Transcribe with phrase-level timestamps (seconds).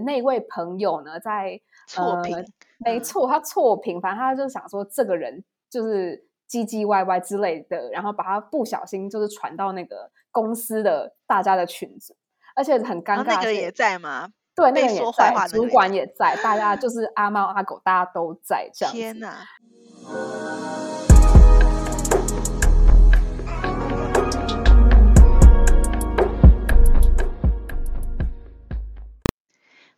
[0.00, 2.36] 那位朋友呢，在错评，
[2.78, 12.16] 没错，他错评，反正他就想说这个人就是唧唧歪歪之类的，然后把他不小心就是传到那个公司的大家的群组，
[12.56, 14.30] 而且很尴尬，那个也在吗？
[14.54, 18.94] 对，那个也在，主管也在，大家就是阿猫阿狗，大家都在这样。
[18.94, 19.36] 天哪！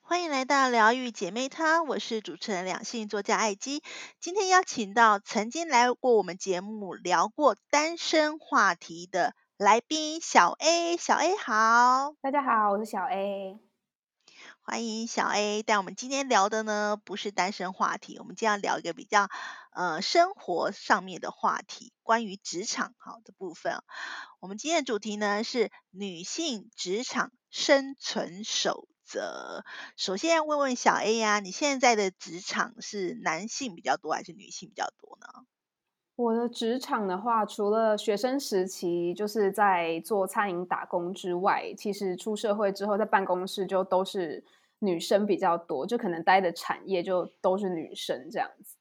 [0.08, 3.82] 欢迎来到疗愈姐妹汤，我是主持人两性作家艾姬。
[4.20, 10.96] 今天邀请到曾经来过我们节目聊过单身话题的来宾小 A。
[10.96, 13.58] 小 A 好，大家好，我是小 A。
[14.62, 15.64] 欢迎小 A。
[15.64, 19.28] 但我们今天聊的呢，不是单身话题，我们今天要聊一个比较
[19.72, 23.82] 呃生活上面的话题，关于职场好的部分。
[24.38, 28.86] 我们今天的主题呢是女性职场生存守。
[29.06, 29.64] 则
[29.96, 35.46] 首先要问问小 A 呀，你现在的职场是男性比较多还是女性比较多呢？
[36.16, 44.42] 我的职场的话，除了学生时期就是在做餐饮打工之外，其实出社会之后在办公室就都是
[44.78, 48.76] 女生比较多，就可能待的产业就都是女生这样子。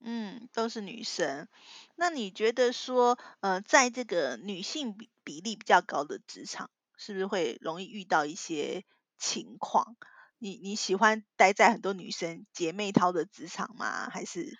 [0.00, 1.46] 嗯，都是女生。
[1.94, 8.84] 那你觉得说，呃，在这个女性比比例比较高的职场，是不是会容易遇到一些？
[9.22, 9.94] 情况，
[10.40, 14.10] 你你喜欢待在很多女生姐妹淘的职场吗？
[14.10, 14.58] 还是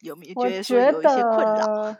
[0.00, 1.96] 有没有觉得说有一些困扰？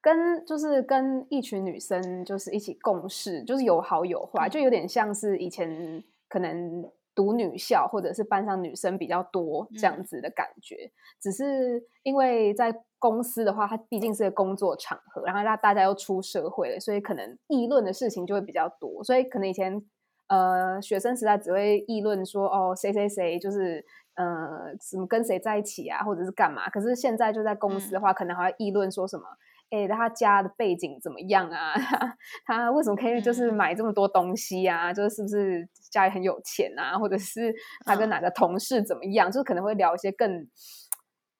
[0.00, 10.90] 跟就是跟一群女生就是一起共事，就是有好有坏，就有点像是以前可能读女校或者是班上女生比较多这样子的感觉。
[11.20, 19.04] 只是因为在公司的话，它毕竟是个工作场合，然后让大家又出社会了，所以可能议论的事情就会比较多。
[19.04, 19.84] 所以可能以前。
[20.32, 26.70] 呃，学生时代只会议论说，哦，谁谁谁就是呃，什么跟谁在一起啊，或者是干嘛。
[26.70, 29.24] 可是现在就在公司的话，可能还要议论说什么，
[29.68, 31.74] 哎，他家的背景怎么样啊？
[32.48, 34.90] 他为什么可以就是买这么多东西啊？
[34.90, 36.96] 就是是不是家里很有钱啊？
[36.98, 37.54] 或者是
[37.84, 39.30] 他跟哪个同事怎么样？
[39.30, 40.48] 就是可能会聊一些更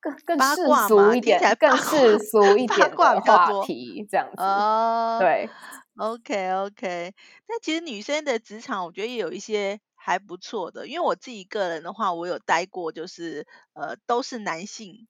[0.00, 4.42] 更更世俗一点、更世俗一点的话题，这样子。
[4.42, 5.48] 哦，对。
[5.96, 7.14] OK OK，
[7.46, 10.88] 那其实女生的职场，我觉得也有一些还不错的。
[10.88, 15.06] 因为我自己个人的话，我有待过，就是呃都是男性，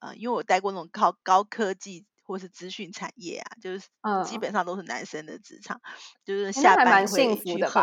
[0.00, 3.86] 呃，因为我待过那种高高科技或是资讯产业啊，就是
[4.22, 5.80] 基本上都是男生的职场，
[6.26, 7.82] 就是下班会去喝，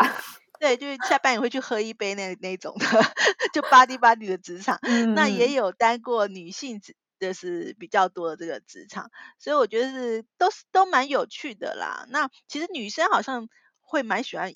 [0.59, 2.85] 对，就是下班也会去喝一杯那那种的，
[3.53, 4.79] 就巴蒂巴蒂的职场。
[5.15, 6.95] 那也有待过女性职。
[7.19, 12.05] 这是比较多的这个职场，所以我觉得是都是都蛮有趣的啦。
[12.09, 13.49] 那其实女生好像
[13.81, 14.53] 会蛮喜欢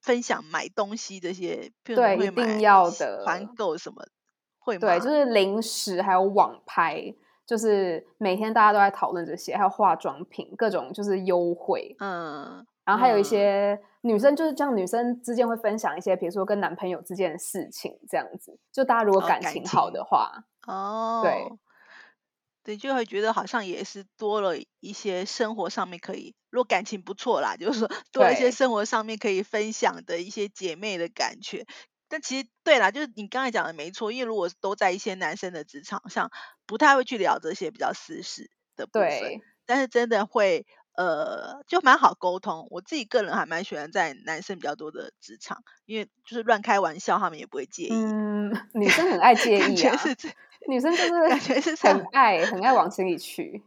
[0.00, 4.06] 分享买东西这些，对，一定要的团购什么
[4.58, 5.10] 会对，就？
[5.10, 7.14] 是零食还有网拍，
[7.44, 20.30] 就是每天大家都在讨论这些，还有化妆品各种就是优惠，嗯，然后还有一些女生就是这样，女生之间会分享一些，比如说跟男朋友之间的事情这样子，就大家如果感情好的话，
[20.66, 21.58] 哦，对。
[22.64, 31.66] 对，就会觉得好像也是多了一些生活上面可以，如果感情不错啦，就是说多一些生活上面可以分享的一些姐妹的感觉。
[32.10, 36.30] 但其实对啦，就是你刚才讲的没错，因为如果都在一些男生的职场上，
[36.66, 39.36] 不太会去聊这些比较私事的部分。
[39.66, 40.66] 但是真的会，
[40.98, 42.66] 呃，就蛮好沟通。
[42.70, 47.92] 我自己个人还蛮喜欢在男生比较多的职场，因为就是乱开玩笑，他们也不会介意。
[47.92, 49.96] 嗯，女生很爱 介意啊。
[50.66, 53.62] 女生就是感觉是很爱很爱往心里去，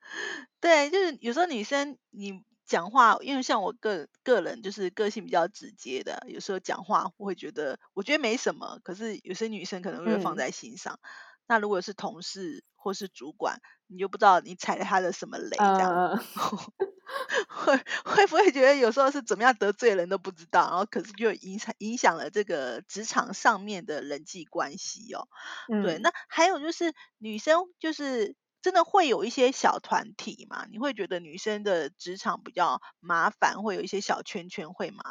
[0.60, 11.00] 对，就是有时候女生你讲话，因为像我个个人就是个性比较直接的，有时候讲话我会觉得我觉得没什么，可是有些女生可能会放在心上。
[11.50, 15.92] 那如果是同事或是主管，你就不知道你踩了他的什么雷，这样
[17.50, 25.26] 会会不会觉得有时候是怎么样得罪人都不知道，然后可是就影响影响了这个职场上面的人际关系哦。
[25.80, 30.66] 对，那还有就是女生就是真的会有一些小团体嘛？
[30.70, 35.02] 你会觉得女生的职场比较麻烦，会有一些小圈圈会吗？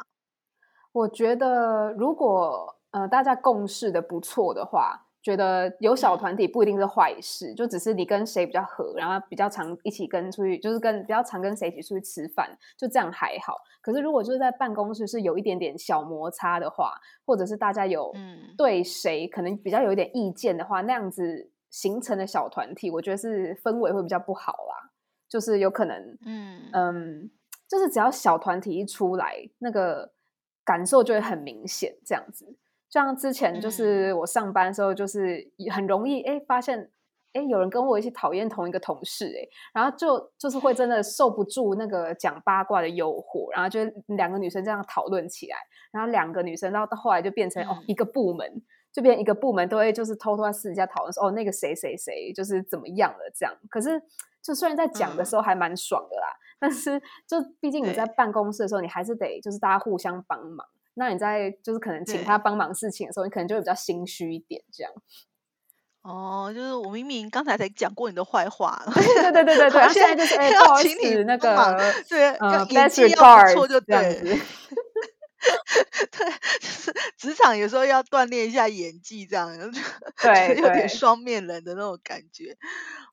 [0.92, 5.06] 我觉得如果呃大家共事的不错的话。
[5.22, 13.56] 觉得有小团体不一定是坏事，就只是你跟谁比较合，然后比较常一起跟出去，就是跟比较常跟谁一起出去吃饭，就这样还好。
[13.82, 16.94] 可是如果就是在办公室是有一点点小摩擦的话，
[17.26, 18.12] 或者是大家有
[18.56, 24.90] 对谁可能比较有一点意见的话，那样子形成的小团体，我觉得是氛围会比较不好啦。
[25.28, 27.30] 就是有可能，嗯嗯，
[27.68, 30.12] 就是只要小团体一出来，那个。
[30.62, 32.54] 感受就会很明显，这样子。
[32.90, 36.90] 像之前就是我上班的时候，就是很容易哎发现。
[37.32, 43.78] 哎，有人跟我一起讨厌同一个同事，哎，然后就就是会真的受不住那个讲八卦的诱惑，然后就
[44.16, 45.56] 两个女生这样讨论起来，
[45.92, 48.60] 然后两个女生到到后来就变成哦一个部门，
[48.92, 54.02] 这边一个部门都会就是偷偷在私底下讨论说哦那个谁谁谁就是怎么样了这样，可是
[54.42, 56.26] 就虽然在讲的时候还蛮爽的啦，
[56.58, 56.98] 但是
[57.28, 60.66] 就毕竟你在办公室的时候，你还是得就是大家互相帮忙，
[61.00, 64.92] 那你在就是可能请他帮忙事情的时候，你可能就会比较心虚一点这样。
[66.02, 72.36] 哦，就是我明明刚才才讲过你的坏话，对对对对对对， 现在就是要请你那个对，
[72.68, 74.38] 演技要不错就 对，对，
[76.60, 79.50] 就是职场有时候要锻炼一下演技，这样
[80.20, 82.58] 对，有点双面人的那种感觉。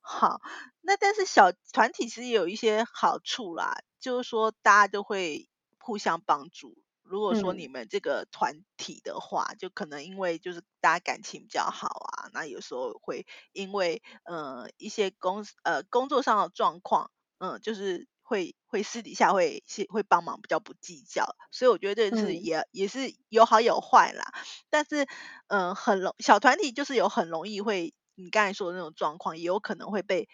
[0.02, 0.40] 好，
[0.82, 5.48] 那但是小团体其实也有一些好处啦，就是说大家都会
[5.78, 6.76] 互相帮助。
[7.08, 21.34] 如果说你们这个团体的话，就可能因为就是大家感情比较好啊，那有时候会因为呃一些工呃工作上的状况，嗯，就是会会私底下会会帮忙，比较不计较。
[21.50, 24.32] 所以我觉得这是也也是有好有坏啦。
[24.70, 25.06] 但是
[25.48, 30.28] 嗯，很容小团体就是有很容易会你刚才说的那种状况，也有可能会被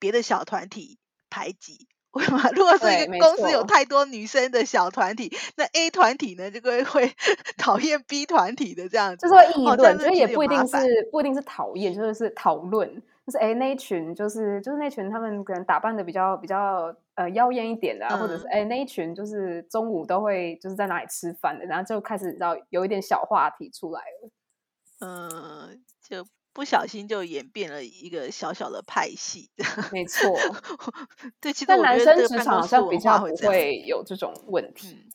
[0.00, 0.98] 别的小团体
[1.30, 1.86] 排挤。
[2.54, 7.12] 如果是一个公司有太多女生的小团体，那 A 团体呢就会 会
[7.56, 9.64] 讨厌 B 团体的这样子，就是会议？
[9.76, 24.30] 论，所以也不一定是不一定是讨厌，就是是讨论，就是哎那一群就是就是那群他们可能打扮的比较比较呃妖艳一点的，或者是哎那一群就是中午都会就是在哪里吃饭的，然后就开始你知道有一点小话题出来了，
[25.00, 26.24] 嗯，就。
[26.58, 29.48] 不小心就演变了一个小小的派系，
[29.94, 30.36] 没错。
[31.40, 35.08] 对，其实但男生职场好像比较不会有这种问题。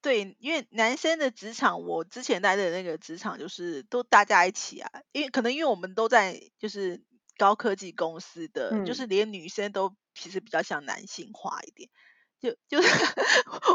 [0.00, 7.00] 对，因为男生的职场，我之前待的那个职场就是都大家一起啊，因为可能因为我们都在就是
[7.38, 11.88] 高科技公司的，就是连女生都其实比较像男性化一点。
[12.42, 12.88] 就 就是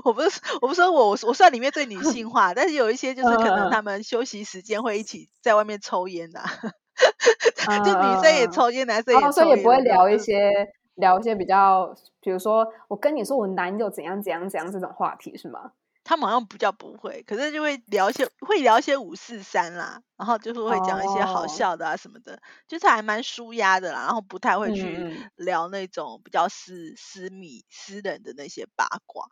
[0.04, 6.42] 我不是我不说我我算里面最女性 化，但是有一些就是可能他们休息时间会一起在外面抽烟呐，
[7.86, 10.52] 就女生也抽烟，男生也抽烟，所以也不会聊一些
[10.96, 15.72] 聊一些比较，比如说我跟你说我男友怎样怎样怎样这种话题是吗？
[16.08, 29.28] 他们好像比较不会，可是就会聊一些，会聊一些五四三啦，然后就是会讲一些好笑的啊什么的，就是还蛮舒压的啦，然后不太会去聊那种比较私私密、私人的那些八卦，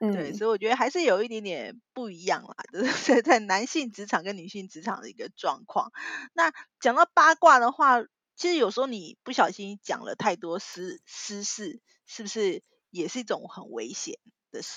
[0.00, 5.92] 对，所以我觉得还是有一点点不一样啦，就是 在男性职场跟女性职场的一个状况。
[6.32, 8.02] 那讲到八卦的话，
[8.34, 14.18] 其实有时候你不小心讲了太多私私事，是不是也是一种很危险？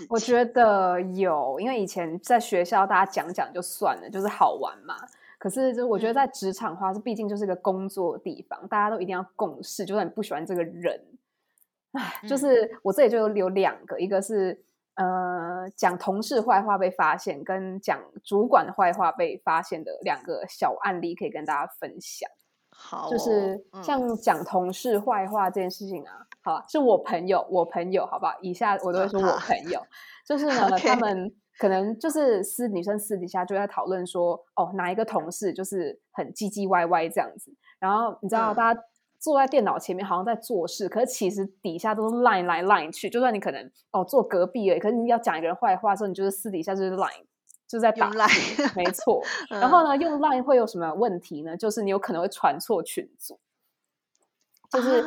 [0.09, 4.95] 我觉得有，因为以前在学校大家讲讲就算了，就是好玩嘛。
[5.37, 9.85] 可是，就我觉得在职场的话，是毕竟就是一个工作地方，大家都一定要共事。
[9.85, 11.01] 就算你不喜欢这个人，
[11.93, 14.61] 唉，就是我这里就有有两个，一个是
[14.95, 22.29] 呃讲同事坏话被发现，跟讲主管的坏话被发现的两个小案例，可以跟大家分享。
[22.71, 26.27] 好，就是像讲同事坏话这件事情啊。
[26.41, 28.33] 好，是我朋友，我朋友，好不好？
[28.41, 29.81] 以下我都会说我朋友，
[30.27, 37.53] 就是呢， 他们可能就是私女生私底下就在讨论说，哦，哪一个同事就是很唧唧歪歪这样子。
[37.79, 38.81] 然后你知道，大家
[39.19, 43.09] 坐在电脑前面好像在做事，可是其实底下都是 line 来 line 去。
[43.09, 47.25] 就算你可能哦坐隔壁而可是你要讲一个人坏话的时候，你就是私底下就是 line
[47.67, 49.21] 就在打 line，没错。
[49.49, 51.57] 然后呢，用 line 会有什么问题呢？
[51.57, 53.37] 就是你有可能会传错群组。
[54.69, 55.01] 就是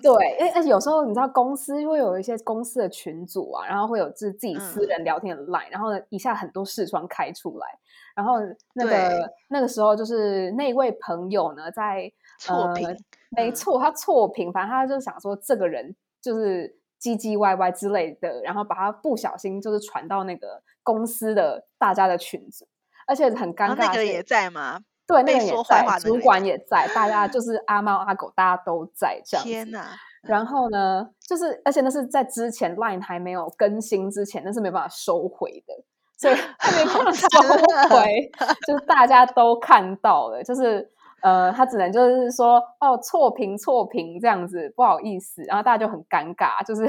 [0.00, 7.66] 对，因为而且有时候你知道公司会有一些公司的群组啊，然后会有自自己私人聊天的 line，然后呢一下很多视窗开出来，
[8.14, 8.34] 然后
[8.74, 12.96] 那个那个时候就是那位朋友呢在错评，
[13.30, 22.68] 没错，他错评，反正他就想说这个人就是唧唧歪歪之类的，然后把他不小心就是传到那个公司的大家的群组，
[23.08, 24.80] 而且很尴尬，那个也在吗？
[25.08, 29.44] 对，那个也在，主管也在，大家就是阿猫阿狗，大家都在这样。
[29.44, 29.88] 天哪！
[30.20, 35.72] 然后呢，就是而且那是在之前 Line 还没有更新之前，那是没办法收回的，
[36.18, 36.34] 所以
[36.76, 38.30] 没办法收回，
[38.66, 40.86] 就是大家都看到了，就是
[41.22, 46.84] 呃，他只能就是说哦，错评错评这样子，不好意思，然后大家就很尴尬，就是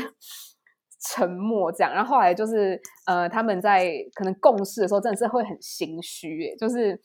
[1.07, 1.93] 沉默这样。
[1.93, 6.99] 然后后来就是呃，他们在可能共事的时候，真的是会很心虚，就是。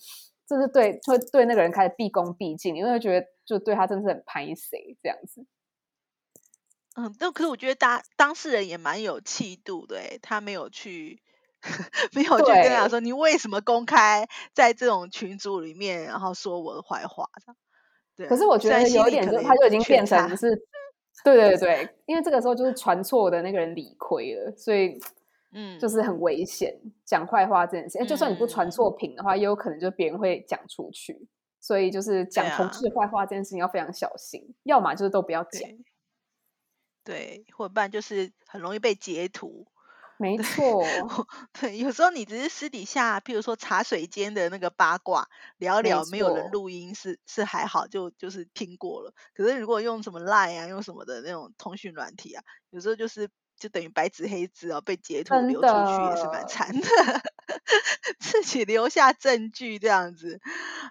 [0.47, 5.47] 就是对，会对那个人开始毕恭毕敬，因为觉得就对他真的是很拍谁这样子。
[6.97, 11.21] 嗯，但可是我觉得当当事人也蛮有气度的，他没有去
[12.15, 17.29] 没有去跟他说你为什么公开在这种群组里面，然后说我的坏话？
[18.15, 18.29] 对。
[18.29, 20.55] 可是我觉得有一点，就他就已经变成是，
[21.25, 25.01] 对对对，因为这个时候就是传错的那个人理亏了，所以
[25.55, 28.05] 嗯，就是很危险，讲坏话这件事。
[28.07, 31.27] 就算你不传错品的话，也有可能就别人会讲出去。
[31.61, 35.63] 所以就是讲同事坏话这件事情要非常小心，要么就是都不要讲。
[37.03, 39.67] 对，或者不然就是很容易被截图。
[40.17, 40.85] 没 错，
[41.59, 49.13] 对，有时候你只是私底下，譬如说茶水间的那个八卦聊聊，没有人录音是是还好，就就是听过了。
[49.35, 56.87] 可是如果用什么 Line 啊，用什么的那种通讯软体啊，有时候就是就等于白纸黑字哦，被截图流出去也是蛮惨的，
[58.21, 60.41] 自己留下证据这样子。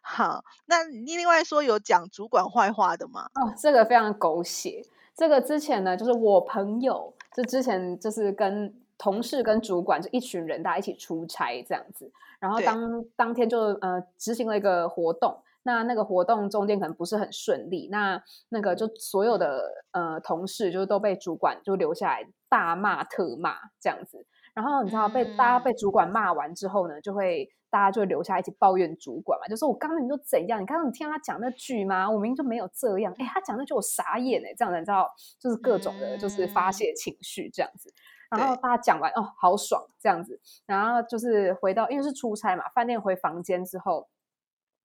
[0.02, 3.26] 好，那你另外说有讲主管坏话的吗？
[3.36, 4.84] 哦，这个非常狗血。
[5.16, 12.12] 这个之前呢，就是我朋友，就之前就是跟同事跟主管就一群人，大家一起出差这样子。
[12.40, 24.24] 然后当当天就呃执行了一个活动，那那个活动中间可能不是很顺利，那那个就所有的呃同事就都被主管就留下来大骂特骂这样子。
[24.54, 27.50] 然后你知道被大家被主管骂完之后呢，就会。
[27.74, 30.62] 大家就留下一起抱怨主管嘛，就说我刚刚你都怎样？
[30.62, 32.08] 你刚刚你听他讲那句吗？
[32.08, 33.12] 我明明就没有这样。
[33.18, 37.92] 哎，他讲那句我傻眼哎，这样你知道，就是各种的，就是发泄情绪这样子。
[38.30, 40.40] 然后大家讲完哦，好爽这样子。
[40.68, 44.08] 然后就是回到，因为是出差嘛，饭店回房间之后，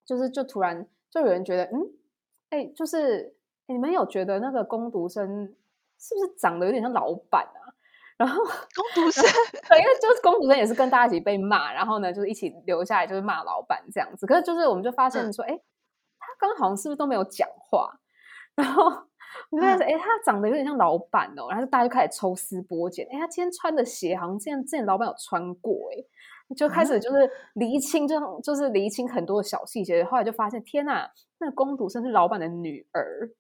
[0.07, 1.93] 就是就突然就有人觉得，嗯，
[2.49, 5.55] 哎，就是你们有觉得那个攻读生
[5.99, 7.75] 是不是长得有点像老板啊？
[8.17, 8.43] 然后
[8.75, 9.23] 工读生，
[9.69, 14.27] 对，因为就是工读生也是跟大家一起被骂，然后呢，就是一起留下来就是骂老板这样子。
[14.27, 15.61] 可是就是我们就发现说，哎，
[16.19, 18.01] 他刚好像是不是都没有讲话？
[18.57, 18.85] 然后
[19.51, 21.47] 我就开始，哎，他长得有点像老板哦。
[21.49, 26.05] 然后大家就开始抽丝剥茧，哎，他今天穿的鞋好像之前之前老板有穿过，哎，
[26.57, 30.03] 就开始就是厘清，就就是厘清很多的小细节。
[30.03, 33.31] 后来就发现，天呐，那个工读生是老板的女儿。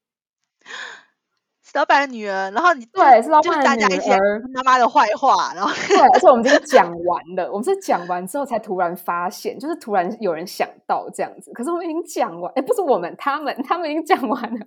[1.75, 14.67] 老板的女儿，然后你对是老板的女儿，妈妈的坏话，然后对，而且我们已经讲完了，我们是讲完之后才突然发现，就是突然有人想到这样子，可是我们已经讲完，哎，不是我们，他们他们已经讲完了，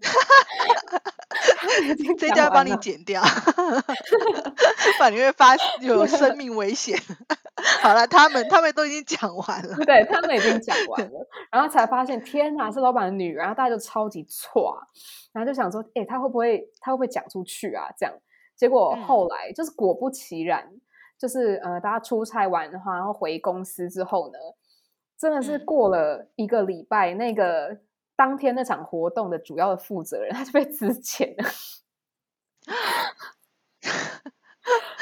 [2.18, 3.22] 这就要帮你剪掉，
[4.98, 6.98] 不然你会发有 生命危险。
[7.82, 14.76] 好了，他们他们都已经讲完了，对他们已经讲完了，然后才发现，天哪，是老板的女儿，然后大家就超级错，
[15.32, 17.86] 然后就想说，哎，他会不会他会不会讲出去啊？
[17.98, 18.14] 这样，
[18.56, 20.68] 结果后来就是果不其然，
[21.20, 24.40] 就是呃，大家出差完的话，然后回公司之后呢，
[25.20, 27.78] 真的是过了一个礼拜，那个
[28.22, 31.50] 当天那场活动的主要的负责人他就被辞遣了。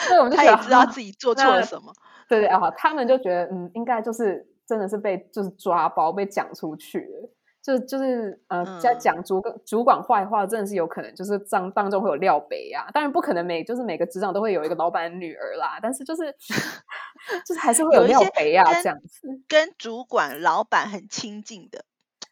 [0.07, 1.93] 所以我们就他也知道自己做错了什么。
[2.29, 7.29] 对对啊，他们就觉得嗯，应该就是真的是被就是抓包被讲出去了，
[7.61, 16.33] 就就是呃在讲主管主管坏话，真的是有可能就是当当中会有料杯啊，当然不可能每就是每个职场都会有一个老板的女儿啦，但是就是
[17.45, 21.83] 就是还是会有料杯啊这样子，跟主管老板很亲近的，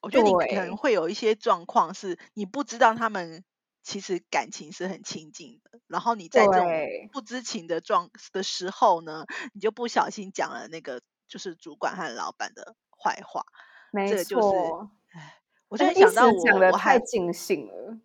[0.02, 3.44] 我觉得你可能会有一些状况是你不知道他们。
[3.84, 6.68] 其实感情是很亲近的，然后你在这种
[7.10, 13.46] 不知情的状的时候呢，你就不小心讲了那个就是主管和老板的坏话，
[13.92, 14.92] 没错。
[15.14, 15.40] 哎，
[15.70, 17.98] 我突然想到，我我太尽兴了。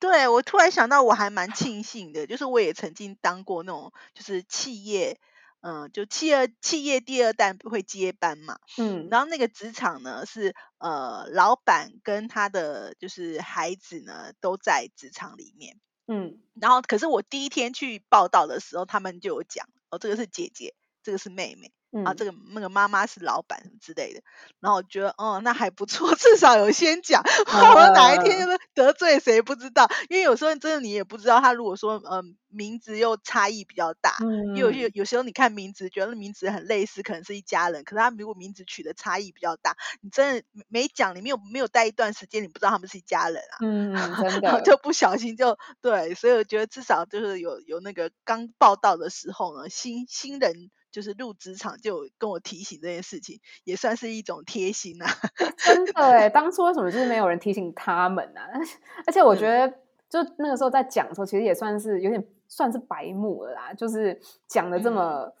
[0.00, 5.20] 对，我突然想到，我还蛮庆幸的，就是我也曾经当过那种就是企业。
[5.60, 21.72] 嗯，就企业企业第二代会接班嘛，嗯，然后那个职场呢是呃，老板跟他的就是孩子呢都在职场里面，嗯，然后可是我第一天去报道的时候，他们就有讲，哦，这个是姐姐，这个是妹妹。
[22.04, 24.22] 啊，这个那个妈妈是老板什么之类的，
[24.60, 28.40] 然后我觉得，哦，那还不错， 至少有先讲，我哪一天。
[28.40, 34.16] 就是得罪谁不知道，因为有时候真的你也不知道，他如果说，嗯，名字又差异比较大，
[34.56, 44.62] 有有有时候你看名字觉得名字很类似，可能是一家人，可是他如果名字取的差异比较大，你真的没讲，你没有没有待一段时间，你不知道他们是一家人啊，嗯，真 的。
[44.62, 50.70] 就不小心就对，所以我觉得至少就是有有那个刚报道的时候呢，新新人。
[50.90, 55.06] 就是入职场就跟我提醒这件事情，也算是一种贴心啊。
[55.58, 58.40] 真的哎， 当初为什么就是没有人提醒他们呢？
[59.06, 59.68] 而且我觉得，
[60.08, 63.72] 就那个时候在讲的时候，其实也算是有点算是白目了啦。
[63.72, 65.32] 就是讲的这么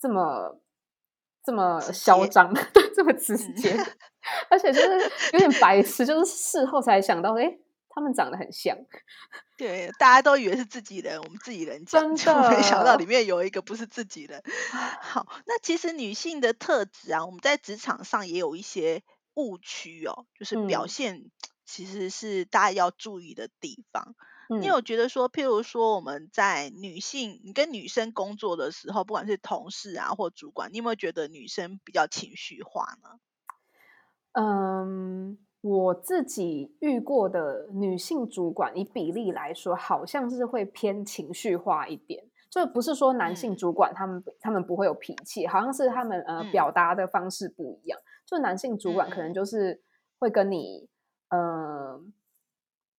[0.00, 0.58] 这么
[1.44, 2.52] 这么嚣张，
[2.94, 3.76] 这么直接，
[4.50, 6.04] 而且就是有点白痴。
[6.04, 7.58] 就是事后才想到，哎，
[8.00, 8.78] 他们长得很像。
[9.58, 14.42] 对，大家都以为是自己人，我们自己人讲，就没想到里面有一个不是自己人。
[15.02, 19.02] 好，那其实女性的特质啊，我们在职场上也有一些
[19.34, 21.30] 误区哦，就是表现
[21.66, 24.14] 其实是大家要注意的地方。
[24.60, 33.10] 你有觉得说，譬如说我们在女性，你跟女生工作的时候，不管是同事啊或主管，你有没有觉得女生比较情绪化呢？
[34.32, 42.24] 嗯，我自己遇过的女性主管，以比例来说，好像是会偏情绪化一点。
[42.48, 47.98] 就不是说男性主管他们他们不会有脾气，好像是他们呃表达的方式不一样。
[48.26, 49.80] 就男性主管可能就是
[50.18, 50.88] 会跟你
[51.28, 52.00] 呃，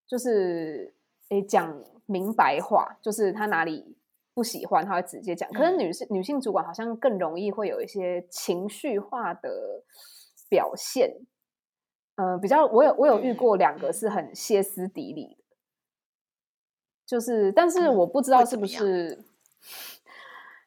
[0.06, 0.94] 就是。
[1.28, 3.96] 诶，讲明白话，就是他哪里
[4.34, 5.50] 不喜欢，他会直接讲。
[5.50, 9.82] 可是女性女性主管好像更容易会有一些情绪化的
[10.50, 11.10] 表现。
[12.16, 15.56] 呃，比较我有我有遇过两个是很歇斯底里的，
[17.06, 19.24] 就是但是我不知道是不是，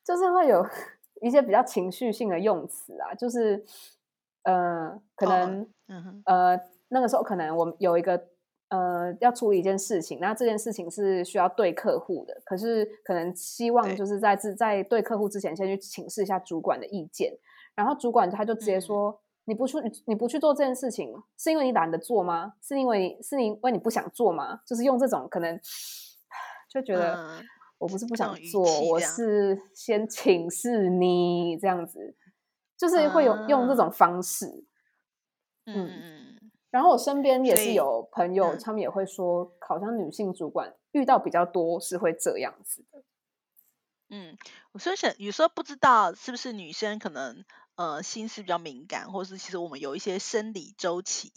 [0.03, 0.65] 就是会有
[1.21, 3.65] 一些比较情绪性的用词啊，就是
[4.43, 5.67] 呃，可能
[6.25, 6.59] 呃
[6.89, 8.29] 那个时候可能我们有一个。
[8.69, 17.31] 呃，要处理一件事情，那这件事情是需要对客户的，可是可能希望就是在在在对客户之前，先去请示一下主管的意见，
[17.75, 22.53] 然后主管他就直接说：“你不去你不去做这件事情，是因为你懒得做吗？
[22.61, 25.59] 是因为是因为你不想做吗？”就是用这种可能
[26.69, 27.41] 就觉得
[27.77, 32.15] 我不是不想做，我是先请示你这样子，
[32.77, 34.65] 就是会有用这种方式，
[35.65, 36.51] 嗯嗯。
[36.71, 43.01] 然后我身边也是有朋友，他们也会说，好像女性主管遇到比较多是会这样子的。
[44.09, 44.37] 嗯，
[44.73, 47.45] 我所以想有时候不知道是不是女生可能
[47.75, 51.31] 呃心思比较敏感，或是其实我们有一些生理周期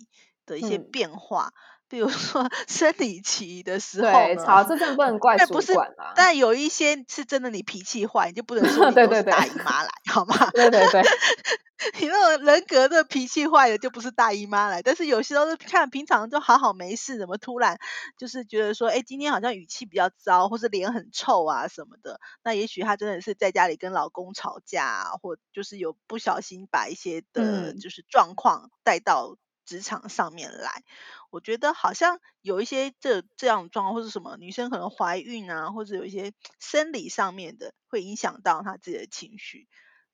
[0.46, 1.52] 的一些变化。
[1.88, 6.12] 比如说 生理期的时候，对，好，这真的不能怪主管啊。
[6.14, 10.50] 但有一些是真的，你脾气坏，你就不能 说你都是大姨妈来，好吗？
[10.52, 11.02] 对对对，
[12.00, 14.82] 你那种人格的脾气坏的，就不是大姨妈来。
[14.82, 17.78] 但是有些都是看平常就好好没事，怎么突然
[18.18, 22.20] 就是觉得说，哎，今天好像语气比较糟，或是脸很臭啊什么的。
[22.42, 29.36] 那也许她真的是在家里跟老公吵架，或就是有不小心把一些的，就是状况带到。
[29.68, 30.82] 职场上面来，
[31.28, 39.68] 我觉得好像有一些这这样状况，或是什么女生可能怀孕啊，或者有一些生理上面的，会影响到她自己的情绪，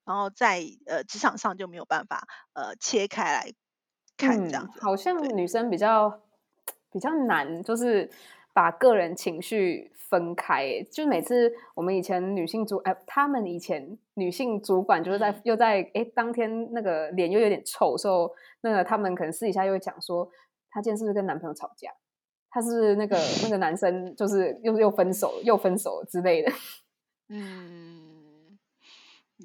[0.04, 3.52] 然后在呃职场上就没有办法呃切开来
[4.16, 4.80] 看这样子。
[4.80, 6.20] 好像女生比较
[6.90, 8.10] 比较难，就是
[8.54, 10.82] 把个人情绪分开。
[10.90, 18.34] 就每次我们以前女性主哎，他们以前女性主管就是在又在哎当天那个脸又有点臭时候。
[18.62, 20.26] 那个他们可能私底下又会讲说，
[20.70, 21.90] 她今天是不是跟男朋友吵架？
[22.48, 26.50] 她是是那个那个男生就是又又分手又分手之类的？
[27.28, 28.13] 嗯，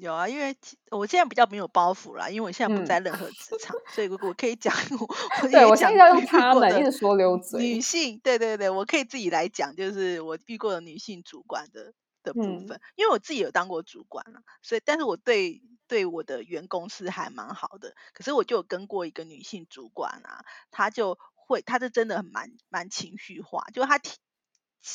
[0.00, 0.56] 有啊，因为
[0.90, 4.74] 我现在比较没有包袱啦，因为我现在不在任何职场，所以我可以讲，
[5.42, 7.60] 我 对我现在要用他们一直说溜嘴。
[7.60, 15.62] 女性，对对对，我可以自己来讲，就是我遇过的女性主管的的部分，因为我自己有当过主管了，所以但是我对。
[15.90, 23.98] 对我的员工是还蛮好的，可是我就有跟过一个女性主管啊，她就会，她是真的很蛮蛮情绪化，就她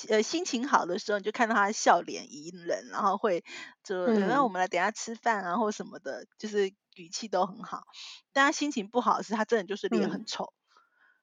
[0.09, 3.43] 呃心情好的时候，你就看到他笑脸迎人，然后会
[3.83, 7.83] 就那我们来等下吃饭啊或什么的，就是语气都很好。
[8.33, 10.53] 但他心情不好时，他真的就是脸很臭，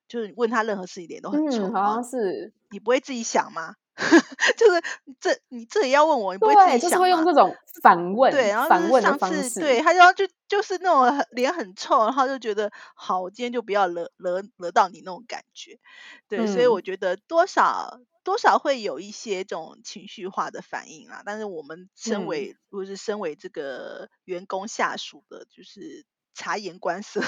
[0.09, 1.73] 就是问他任何事情脸都很臭。
[1.73, 3.75] 好像是你不会自己想吗？
[4.57, 4.83] 就是
[5.21, 15.79] 这你这也要问我，你不会自己想就是会用这种反问，对，然后反问的方式，对，他就就就是那种脸很臭，然后就觉得好，我今天就不要惹惹惹到你那种感觉，
[16.27, 21.23] 对，所以我觉得多少多少会有一些这种情绪化的反应啊。
[21.25, 27.21] 但是我们身为如果是身为这个员工下属的，就是察言观色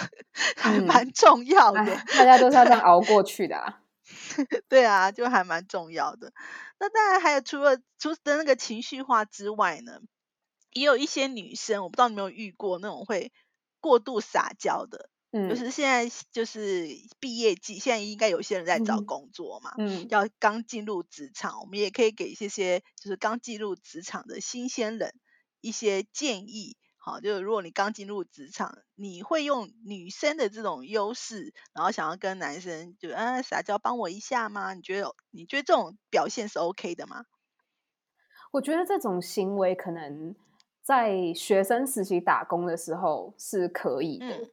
[0.57, 3.75] 还蛮重要的，大家都是要这样熬过去的。
[4.69, 6.33] 对啊，就还蛮重要的。
[6.79, 10.01] 那当然还有除了除了那个情绪化之外呢，
[10.73, 13.33] 也有一些女生，我不知道你有没有遇过那种会
[13.81, 15.09] 过度撒娇的。
[15.37, 16.87] 嗯，就是现在就是
[17.19, 19.73] 毕业季，现在应该有些人在找工作嘛。
[19.79, 25.13] 嗯，要刚进入职场，我们也可以给一些些就是刚进入职场的新鲜人
[25.61, 26.77] 一些建议。
[26.97, 34.73] 好，就是如果你刚进入职场，你会用女生的这种优势，然后想要跟男生就啊撒娇帮我一下吗？
[34.73, 37.25] 你觉得你觉得这种表现是 OK 的吗？
[38.53, 40.35] 我觉得这种行为可能
[40.81, 44.51] 在学生时期打工的时候是可以的，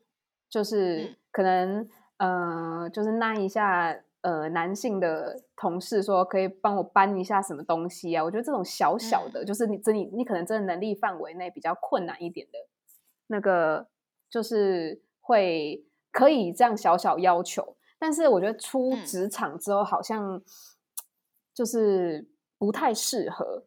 [0.51, 8.23] 就是可能呃，就是那一下呃男性的同事说可以帮我搬一下什么东西啊？
[8.23, 12.59] 我觉得这种小小的，就是你真你你可能真的能力范围内比较困难一点的，
[13.27, 13.87] 那个
[14.29, 17.77] 就是会可以这样小小要求。
[17.97, 20.41] 但是我觉得出职场之后好像
[21.53, 23.63] 就是不太适合。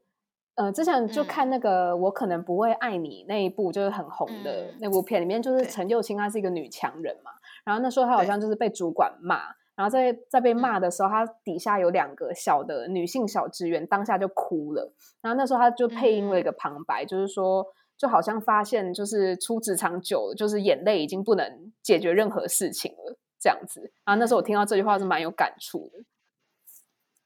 [0.56, 7.32] 呃，之前就看那个我可能不会爱你那一部，就是很红的那部片，里面就是陈幼卿，她是一个女强人嘛。
[7.64, 9.38] 然后那时候她好像就是被主管骂，
[9.74, 14.92] 然后在在被骂的时候，她底下有两个小的女性小职员，当下就哭了。
[15.20, 23.92] 然后那时候她就配音了一个旁白，就是说，就好像发现就是出职场久了，就是眼泪已经不能解决任何事情了，这样子。
[24.04, 26.04] 然后那时候我听到这句话是蛮有感触的。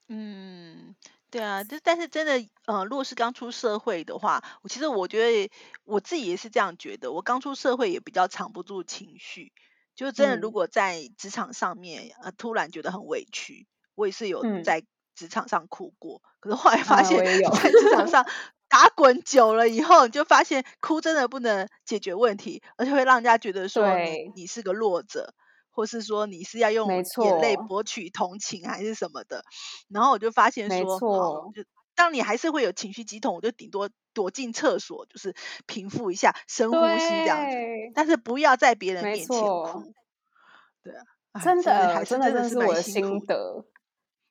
[0.07, 0.95] 嗯。
[1.31, 5.51] 对啊，就但是真的，呃，如果是刚出社会的话，我其实我觉得
[5.83, 7.11] 我自己也是这样觉得。
[7.11, 9.53] 我刚出社会也比较藏不住情绪，
[9.95, 16.23] 就真的如果在职场上面，呃，突然觉得很委屈，我也是有在职场上哭过。
[16.39, 17.23] 可是后来发现，
[17.61, 18.25] 在职场上
[18.67, 25.35] 打滚久了以后，你就发现哭真的不能解决问题，而且会让人家觉得说你你是个弱者。
[25.79, 29.45] 或是说你是要用眼泪博取同情还是什么的，
[29.87, 30.99] 然后我就发现说，
[31.55, 31.63] 就
[31.95, 35.33] 当你还是会有情绪激动，我就顶多躲进厕所，就是
[35.67, 37.55] 平复一下，深呼吸这样子，
[37.95, 39.93] 但是不要在别人面前哭。
[40.83, 40.93] 对
[41.31, 43.65] 啊，真的，真的，真的是我的心得，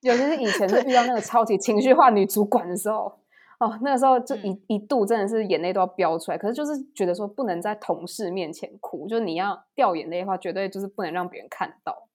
[0.00, 3.20] 尤其是以 前是遇到那个超级情绪化女主管的时候。
[3.58, 12.08] 哦，那个时候就一一度真的是眼泪都要飙出来，可是就是觉得说不能在同事面前哭，就是你要掉眼泪的话，绝对就是不能让别人看到，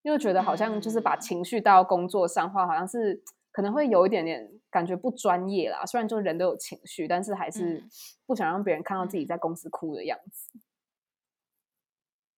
[0.00, 3.22] 因为觉得好像就是把情绪带到工作上话，好像是
[3.52, 5.84] 可能会有一点点感觉不专业啦。
[5.84, 7.84] 虽然就人都有情绪，但是还是
[8.24, 10.50] 不想让别人看到自己在公司哭的样子。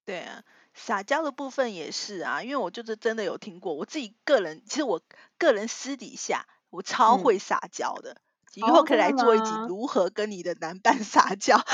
[0.04, 0.42] 对啊，
[0.74, 5.00] 撒娇的部分也是啊，因为我就是真的有听过，我自己个人其实我
[5.38, 6.44] 个人私底下。
[6.76, 8.20] 我超会撒娇的，
[8.54, 11.56] 以后可以来做一集如何跟你的男伴撒娇。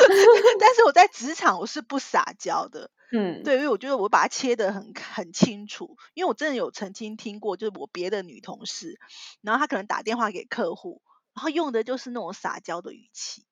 [0.61, 5.97] 但 是我在职场我是不撒娇的，嗯，对，因为我觉得我把它切得很很清楚。
[6.15, 9.01] 因为我真的有曾经听过，就是我别的女同事，
[9.41, 11.03] 然后她可能打电话给客户，
[11.35, 13.45] 然后用的就是那种撒娇的语气。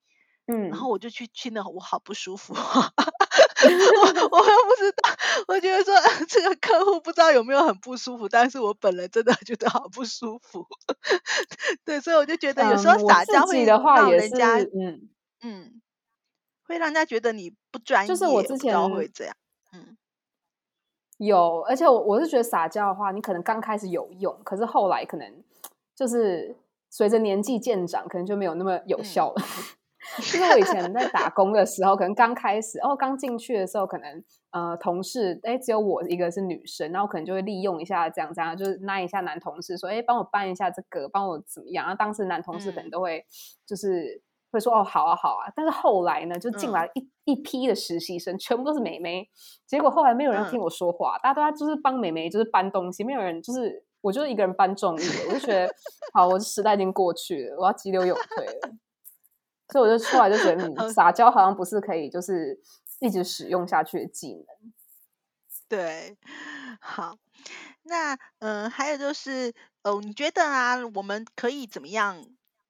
[0.47, 2.55] 嗯，然后我就去去那，我好不舒服，
[3.62, 3.68] 我
[4.38, 5.11] 我又不知道，
[5.49, 5.94] 我觉得说
[6.29, 10.66] 这个客户不知道有没有很不舒服，但是我本人真的觉得好不舒服。
[11.85, 15.09] 对，所以我就觉得有时候撒娇会让人家，嗯
[15.42, 15.83] 嗯，
[16.66, 19.35] 会让人家觉得你不专业，就是我之前会这样，
[19.73, 19.96] 嗯，
[21.18, 25.44] 有，而且我我是觉得撒娇的话，你可能刚开始有用，可是后来可能
[25.94, 26.57] 就是
[26.88, 29.42] 随着年纪渐长，可能就没有那么有效了。
[30.35, 41.87] 因为我以前在打工的时候，可能刚开始哦，刚进去的时候，可能呃，同事哎，只有我一个是女生，然后可能就会利用一下这样这样，就是拉一下男同事说，哎，帮我搬一下这个，帮我怎么样？
[41.87, 43.25] 然后当时男同事可能都会
[43.66, 44.20] 就是
[44.51, 45.53] 会说，哦，好啊，好啊。
[45.55, 49.29] 但是后来呢，就进来一一批的实习生，全部都是美眉，
[49.66, 55.73] 结果后来没有人听我说话，大家都在就是帮美眉就是搬东西，没有人就是我就是一个人搬重物，我就觉得
[56.12, 58.70] 好，我时代已经过去了，我要急流勇退了。
[59.71, 62.61] 所以我就出来就觉得，撒娇好像不是可以就是
[62.99, 64.47] 一直使用下去的技能。
[65.69, 66.19] 对，
[66.81, 67.17] 好，
[67.83, 69.55] 那嗯，还有就是，
[69.85, 72.27] 哦，你觉得啊，我们可以怎么样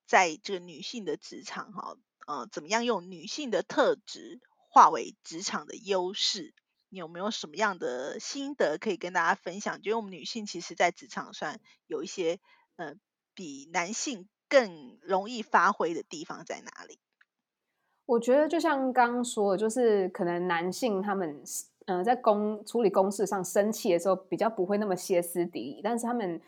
[0.07, 6.53] 在这个女性的职场哈，呃，怎么样用女性的特质化为职场的优势？
[6.91, 9.81] 你有没有什么样的心得可以跟大家分享？
[9.81, 12.39] 觉得我们女性其实在职场上有一些，
[12.77, 12.97] 呃，
[13.35, 14.29] 比男性。
[14.51, 16.99] 更容易发挥的地方在哪里？
[18.05, 21.41] 我觉得就像刚刚说的，就是可能男性他们
[21.87, 26.41] 嗯在公处理公事上生气的时候比较不会那么歇斯底里，但是他们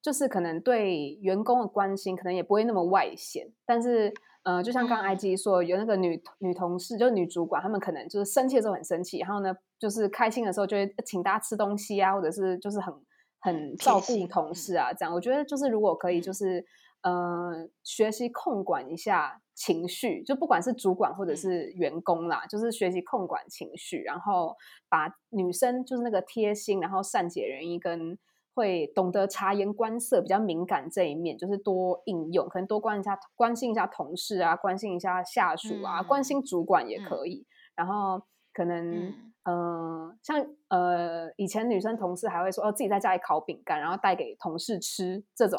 [0.00, 3.46] 就是可能对员工的关心可能也不会那么外显。
[3.66, 4.10] 但是
[4.44, 12.94] 呃，就像刚 I G 说，有那个女女同事，就是女主管，他们可能就是生气的时候很生气，然后呢，就是开心的时候就会请大家吃东西啊，或者是就是很
[13.40, 15.14] 很照顾同事啊，这样。
[15.14, 16.64] 我觉得就是如果可以，就是。
[17.02, 24.54] 呃，学习控管一下情绪，就不管是主管或者是员工啦，就是学习控管情绪，然后
[24.88, 28.18] 把女生就是那个贴心，然后善解人意，跟
[28.54, 39.30] 会懂得察言观色、比较敏感这一面，就是多应用，可能多关一下、关心一下同事啊，关心一下下属啊，关心主管也可以，然后可能。
[39.44, 45.58] 嗯，像呃，以前女生同事还会说哦，自己在家里烤饼干，然后带给同事吃，这种，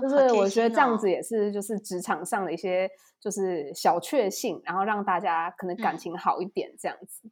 [0.00, 7.22] 就是我觉得这样子也是，就是职场上的一些就是小确幸，然后让大家可能感情好一点，这样子。
[7.24, 7.30] 嗯，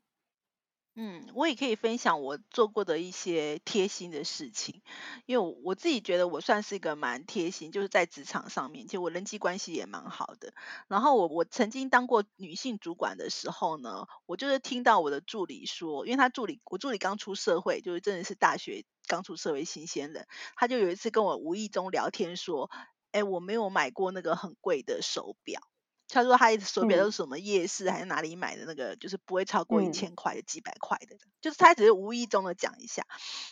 [1.03, 4.83] 嗯我也可以分享我做过的一些贴心的事情，
[5.25, 10.53] 因为我我自己觉得我算是一个蛮贴心，就是在职场上面，其实我人际关系也蛮好的。
[10.89, 22.71] 然后我我曾经当过女性主管的时候呢，我就是听到我的助理说，因为他助理我助理刚出社会，就是真的是大学刚出社会新鲜人，他就有一次跟我无意中聊天说，
[23.13, 25.63] 哎，我没有买过那个很贵的手表。
[26.13, 33.07] 他说他一直手表都是什么夜市还是哪里买的那个，就是不会超过一千块的几百块的，就是他只是无意中的讲一下。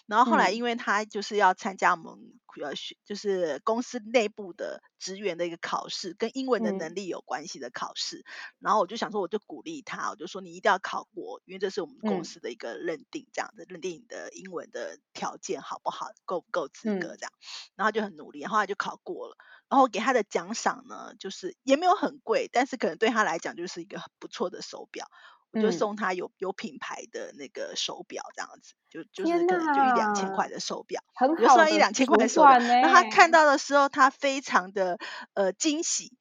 [0.06, 8.24] 然后后来因为他就是要参加我们呃学，就是公司内部的职员的一个考试，跟英文的能力有关系的考试。
[8.58, 17.32] 然后我就想说，我就鼓励他，我就说你一定要考过，因为这是我们公司的一个认定，这样的认定你的英文的条件好不好，够不够资格这样。
[17.76, 19.36] 然后就很努力，后来就考过了。
[19.70, 25.06] 然后给他的奖赏呢，就是也没有很贵，但是可能对他来讲就是一个不错的手表，
[25.50, 31.02] 我就送他有有品牌的那个手表，这样子就就是可能就一两千块的手表，
[31.36, 32.56] 很好的一两千块的手表。
[32.80, 34.98] 那他看到的时候，他非常的
[35.34, 36.16] 呃惊喜，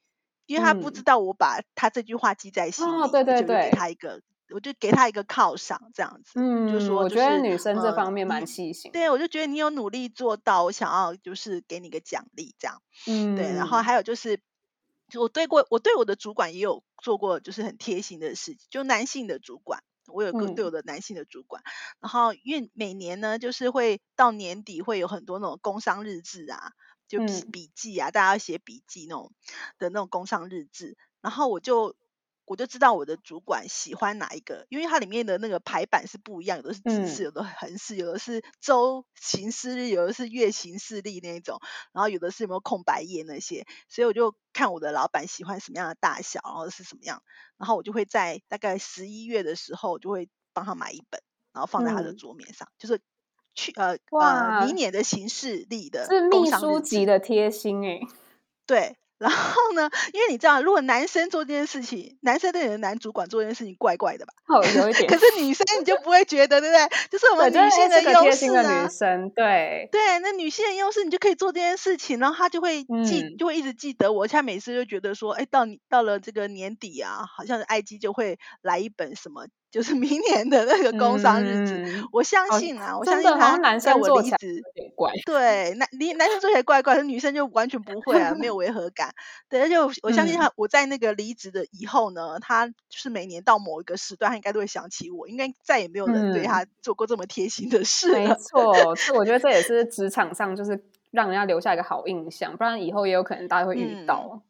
[0.46, 4.22] 因为他不知道我把他这句话记在心里，对对对，给他一个。
[4.52, 14.40] 我就给他一个犒赏，这样子，嗯，就说，我觉得女生这方面蛮细心，对，我就觉得你有努力做到，我想要就是给你个奖励，这样，嗯，对，然后还有就是，
[15.20, 21.62] 我对过，我对我的主管也有做过，就是很贴心的事情，就男性的主管，我有个对我的男性的主管，
[22.00, 26.72] 然后因为每年呢，就是会到年底会有很多那种工商日志啊，
[27.10, 29.34] 就笔笔记啊，大家要写笔记那种
[29.78, 31.96] 的那种工商日志，然后我就。
[32.48, 41.60] 我就知道我的主管喜欢哪一个，因为它里面的那个排版是不一样，有的是直式，有的横式，有的是周行事历，有的是月行事历那一种，
[41.92, 47.22] 然后有的是有没有空白页那些，所以我就看我的老板喜欢什么样的大小，然后是什么样，
[47.58, 53.02] 然后我就会在大概十一月的时候，就会帮他买一本，然后放在他的桌面上，就是
[53.56, 58.00] 去呃呃明年的行事历的是秘书级的贴心哎，
[58.66, 58.96] 对。
[59.18, 59.90] 然后呢？
[60.14, 64.34] 因为你知道，如果男生做这件事情，男生对你的男主管做这件事情，怪怪的吧？
[64.48, 65.08] 哦，有一点。
[65.10, 67.08] 可是女生你就不会觉得，对不对？
[67.10, 68.84] 就是我们女性的优势啊。
[68.84, 74.28] 女生对对，那女性的优势，你就可以做这件事情，然后她就会记，就会一直记得我。
[74.28, 79.48] 他每次就觉得说，哎，到你到了这个年底啊，好像是 IG 就会来一本什么。
[79.70, 84.64] 就是明年的那个工伤日子，我相信啊，我相信他在我离职，
[85.26, 89.14] 对，男男男生做起来怪怪，女生就完全不会啊，没有违和感。
[89.50, 104.42] 对，而且我相信他，我在那个离职的以后呢，他就是每年到某一个时段，他应该都会想起我，应该再也没有人对他做过这么贴心的事没错，是我觉得这也是职场上就是让人家留下一个好印象，不然以后也有可能大家会遇到。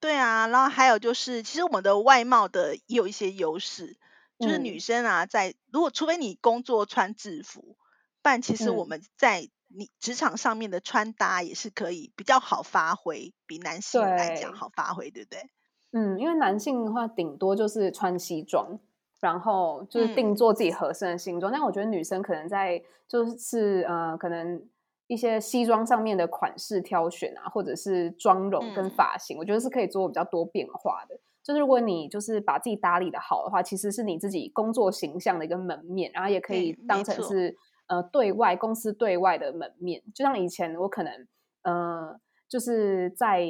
[0.00, 3.96] 对啊，然后还有就是，其实我们的外貌的也有一些优势。
[4.38, 7.76] 就是女生啊，在如果除非你工作穿制服，
[8.22, 15.50] 不然其实我们在你职场上面的穿搭也是可以比较好发挥，比男性来讲好发挥，对不对？
[15.92, 18.78] 嗯，因为男性的话，顶多就是穿西装，
[19.20, 21.50] 然后就是定做自己合身的西装。
[21.52, 24.62] 但我觉得女生可能在就是呃，可能
[25.06, 31.18] 一些西装上面的款式挑选啊，或者是妆容跟发型，我觉得是可以做比较多变化的。
[31.48, 37.56] 就是如果你就是把自己打理的好的话，其实是你自己工作形象的一个门面，然后也可以当成是
[37.86, 40.02] 呃对外公司对外的门面。
[40.14, 41.26] 就像以前我可能
[41.62, 43.46] 呃就是在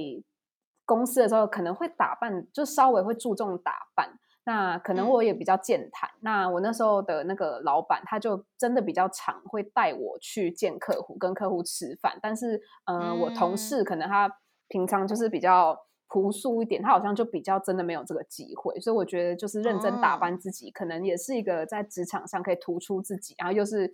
[0.86, 4.08] 公司的时候，可能会打扮，就稍微会注重打扮。
[4.44, 6.08] 那可能我也比较健谈。
[6.20, 12.16] 那我那时候的那个老板，他就真的比较常会带我去见客户，跟客户吃饭。
[12.22, 14.32] 但是呃，我同事可能他
[14.68, 15.76] 平常就是比较。
[16.08, 23.92] 朴素一点，他好像就比较真的没有这个机会，所以我觉得就是认真打扮自己，可能也是一个在职场上可以突出自己，然后又是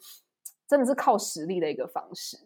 [0.68, 2.38] 真的是靠实力的一个方式。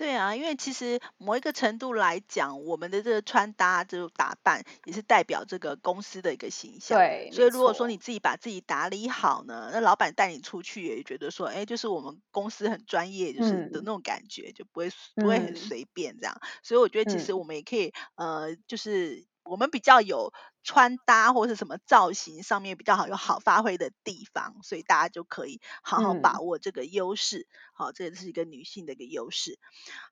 [0.00, 6.96] 对啊，因为其实某一个程度来讲，我们的这个穿搭、这种打扮，也是代表这个公司的一个形象。
[6.96, 16.34] 对，所以如果说你自己把自己打理好呢，那老板带你出去也觉得说，哎，就是我们公司很专业，就是的那种感觉，就不会不会很随便这样。
[16.62, 20.32] 所以我觉得其实我们也可以，呃，就是我们比较有。
[20.62, 27.48] 穿搭或是什么造型上面比较好有好发挥的地方，所以大家就可以好好把握这个优势。
[27.72, 29.58] 好，这是一个女性的一个优势。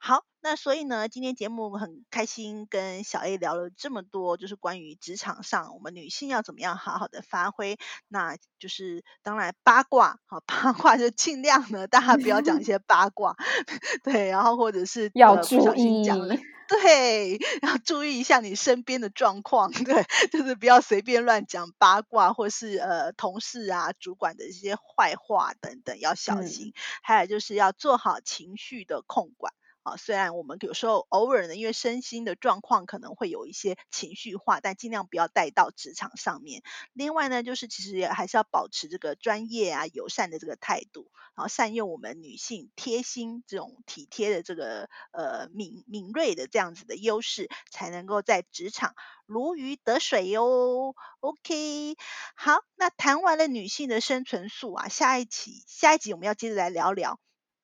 [0.01, 7.77] 好，那所以呢，今天节目很开心跟小 A 聊了这么多，就是关于职场上我们女性要怎么样好好的发挥。
[8.09, 13.37] 那就是当然八卦，好八卦就尽量呢，大家不要讲一些八卦，
[14.03, 16.09] 对，然后或者是要注意。
[16.83, 26.75] 对，要注意一下你身边的状况， 对，就是不要随便乱讲八卦，或是呃同事啊、主管的一些坏话等等，要小心。
[27.03, 29.53] 还有就是要做好情绪的控管。
[29.97, 36.63] 虽然我们有时候偶尔呢，因为身心的状况可能会有一些情绪化，但尽量不要带到职场上面。
[36.93, 48.95] 另外呢，就是其实也还是要保持这个专业啊、友善的这个态度，然后善用我们女性贴心这种体贴的这个呃敏敏锐的这样子的优势，才能够在职场
[49.27, 50.95] 如鱼得水哟。
[51.21, 51.97] OK，
[52.37, 57.19] 好，那谈完了女性的生存术啊，下一期下一集我们要接着来聊聊。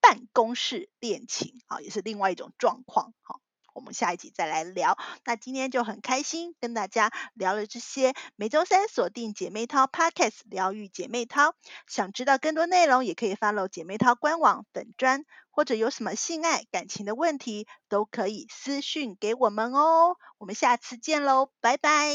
[0.07, 3.15] 办公室恋情啊，也是另外一种状况。
[3.23, 3.41] 好，
[3.73, 4.99] 我们下一集再来聊。
[5.25, 8.13] 那今天就很开心跟大家聊了这些。
[8.37, 11.55] 每周三锁定姐妹淘 Podcast 疗愈姐妹淘，
[11.87, 20.17] 想知道更多内容，也可以 follow 姐妹淘官网粉专，或者有什么性爱感情的问题，都可以私讯给我们哦。
[20.37, 22.15] 我们下次见喽，拜拜。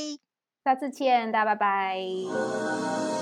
[0.64, 3.19] 下次见，大家拜拜。